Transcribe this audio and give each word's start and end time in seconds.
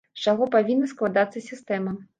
З 0.19 0.29
чаго 0.29 0.47
павінна 0.55 0.89
складацца 0.95 1.47
сістэма? 1.53 1.99